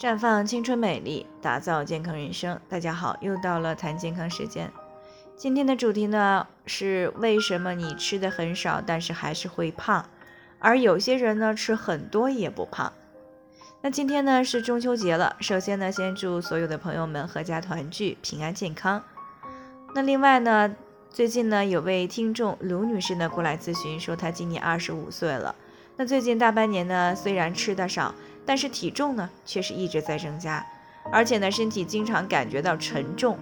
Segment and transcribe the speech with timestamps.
[0.00, 2.58] 绽放青春美丽，打造健康人生。
[2.70, 4.72] 大家好，又到了谈健康时间。
[5.36, 10.06] 今天的主题呢是为什么你吃的很少，但是还是会胖，
[10.58, 12.90] 而有些人呢吃很多也不胖。
[13.82, 19.04] 那今天呢是中秋节了，首先呢先祝所有的朋友们阖家团聚，平安健康。
[19.94, 20.74] 那另外呢，
[21.10, 25.54] 最近呢有位听众卢女士呢过来咨询，说她今年二十五岁了，
[25.98, 28.14] 那最近大半年呢虽然吃的少。
[28.50, 30.66] 但是体重呢，却是一直在增加，
[31.12, 33.38] 而且呢，身体经常感觉到沉重，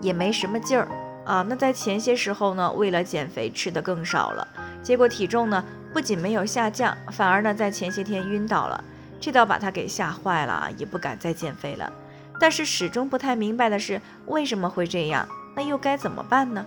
[0.00, 0.86] 也没什么劲儿
[1.24, 1.44] 啊。
[1.48, 4.46] 那在前些时候呢，为了减肥吃的更少了，
[4.80, 8.84] 结果体重呢不仅没有下降，反而呢在前些天晕倒了，
[9.20, 11.92] 这倒把他给吓坏了啊，也不敢再减肥了。
[12.38, 15.26] 但是始终不太明白的是，为什么会这样？
[15.56, 16.64] 那又该怎么办呢？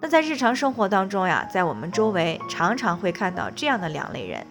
[0.00, 4.46] 那在日常生活当中呀，在我们周围常常会看到这样的两类人。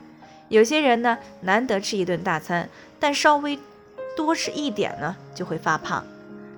[0.50, 3.58] 有些人呢，难得吃一顿大餐，但稍微
[4.16, 6.06] 多吃一点呢，就会发胖。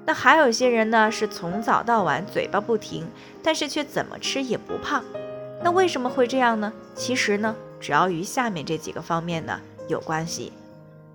[0.05, 3.07] 那还有些人呢，是从早到晚嘴巴不停，
[3.43, 5.03] 但是却怎么吃也不胖。
[5.63, 6.71] 那为什么会这样呢？
[6.95, 10.51] 其实呢，主要与下面这几个方面呢有关系。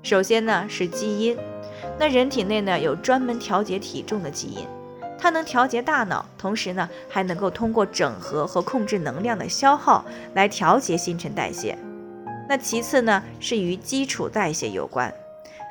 [0.03, 1.39] 首先呢是基因，
[1.98, 4.67] 那人体内呢有专门调节体重的基因，
[5.19, 11.78] 它能调节大脑，同时呢还能够通过整合和控制能量的消耗来调节新陈代谢。
[12.53, 15.11] 那其次呢，是与基础代谢有关。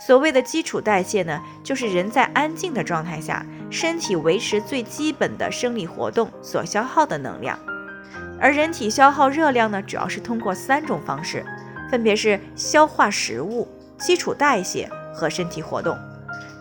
[0.04, 7.60] 所谓的基础代谢呢，就是人在安静的状态下，身体维持最基本的生理活动所消耗的能量。
[8.40, 11.46] 而人体消耗热量呢，主要是通过三种方式，
[11.92, 13.68] 分别是消化食物、
[14.00, 15.96] 基础代谢和身体活动。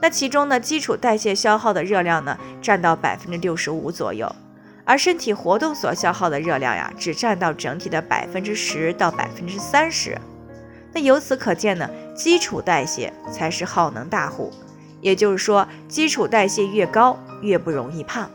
[0.02, 4.30] 那其中呢，基础代谢消耗的热量呢，占到百分之六十五左右。
[4.91, 10.20] 而身体活动所消耗的热量呀，只占到整体的百分之十到百分之三十。
[10.92, 14.52] 那由此可见呢，基础代谢才是耗能大户。
[15.00, 18.28] 也就是说，基础代谢越高，越不容易胖。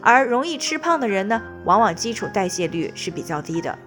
[0.00, 3.78] 而容易吃胖的人呢，往往基础代谢率是比较低的。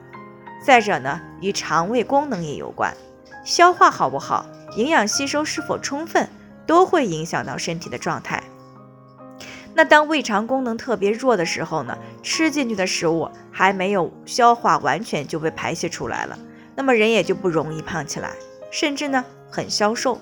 [0.65, 2.95] 再者呢，与肠胃功能也有关，
[3.43, 4.45] 消化好不好，
[4.77, 6.29] 营养吸收是否充分，
[6.65, 8.41] 都会影响到身体的状态。
[9.79, 16.37] 那当胃肠功能特别弱的时候呢，吃进去的食物还没有消化完全就被排泄出来了，
[16.75, 18.31] 那么人也就不容易胖起来，
[18.71, 20.19] 甚至呢很消瘦。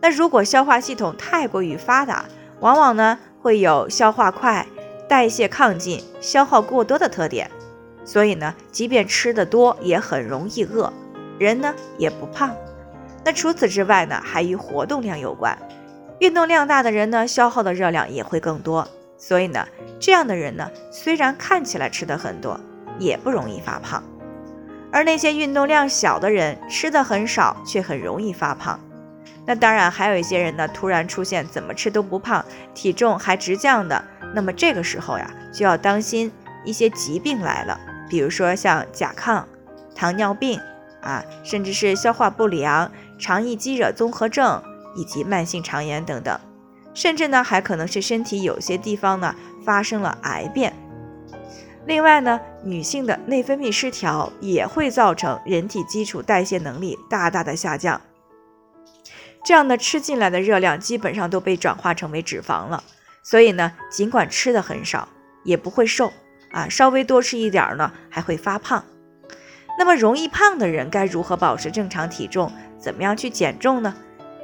[0.00, 2.26] 那如果消化系统太过于发达，
[2.60, 4.64] 往往呢会有消化快、
[5.08, 7.50] 代谢亢进、消耗过多的特点，
[8.04, 10.92] 所以呢，即便吃的多，也很容易饿，
[11.40, 12.54] 人呢也不胖。
[13.24, 15.58] 那除此之外呢，还与活动量有关。
[16.18, 18.88] 运动量大的人呢，消耗的热量也会更多，
[19.18, 19.66] 所以呢，
[20.00, 22.58] 这样的人呢，虽然看起来吃的很多，
[22.98, 24.02] 也不容易发胖。
[24.90, 28.80] 而那些运动量小的人，吃的很少，却很容易发胖。
[29.44, 34.02] 那当然，还有一些人呢，突然出现怎么吃都不胖，体重还直降的，
[34.34, 36.32] 那么这个时候呀，就要当心
[36.64, 37.78] 一些疾病来了，
[38.08, 39.44] 比如说像甲亢、
[39.94, 40.58] 糖尿病
[41.02, 44.62] 啊，甚至是消化不良、肠易激惹综合症。
[44.96, 46.40] 以及慢性肠炎等等，
[46.94, 49.34] 甚至呢还可能是身体有些地方呢
[49.64, 50.72] 发生了癌变。
[51.86, 58.00] 另外呢，女性的内分泌失调也会造成人体基础代谢能力大大的下降。
[59.44, 62.82] 这样呢吃进来的热量基本上都被转化成为脂肪了，
[63.22, 65.08] 所以呢，尽管吃的很少，
[65.44, 66.12] 也不会瘦
[66.50, 68.84] 啊，稍微多吃一点呢还会发胖。
[69.78, 72.50] 那么容易胖的人该如何保持正常体重？
[72.80, 73.94] 怎么样去减重呢？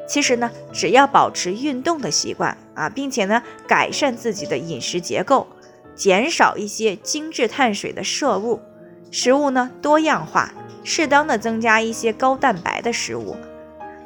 [0.07, 5.47] 其实呢，只要保持运动的习惯啊，并且呢，改善自己的饮食结构，
[5.95, 8.61] 减少一些精致碳水的摄入，
[9.11, 10.53] 食物呢多样化，
[10.85, 13.37] 适当的增加一些高蛋白的食物。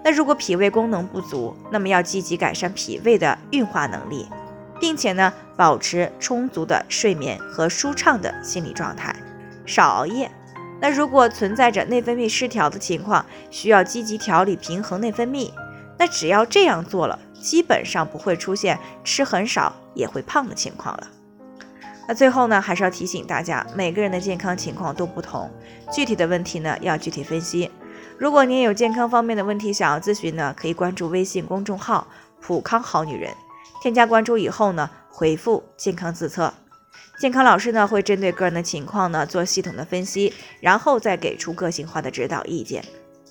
[0.05, 4.29] 那如果脾胃功能不足，那么要积极改善脾胃的运化能力，
[4.79, 9.17] 并且呢，保持充足的睡眠和舒畅的心理状态，
[9.65, 10.31] 少熬夜。
[10.81, 15.51] 那如果存在着内分泌失调的情况，需要积极调理平衡内分泌。
[15.99, 21.09] 那只要这样做了，基本上不会出现吃很少也会胖的情况了。
[22.09, 25.51] 那最后呢，还是要提醒大家，每个人的健康情况都不同，
[25.93, 27.71] 具体的问题呢要具体分析。
[28.19, 32.07] 如果您有健康方面的问题想要咨询呢，可以关注微信公众号
[32.41, 33.33] “普康好女人”，
[33.83, 36.55] 添加关注以后呢，回复“健康自测”，
[37.19, 42.85] 健康老师呢会针对个人的情况呢做系统的分析，然后再给出个性化的指导意见。